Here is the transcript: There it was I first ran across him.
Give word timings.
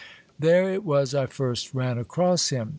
There 0.39 0.73
it 0.73 0.83
was 0.83 1.13
I 1.13 1.27
first 1.27 1.75
ran 1.75 1.99
across 1.99 2.49
him. 2.49 2.69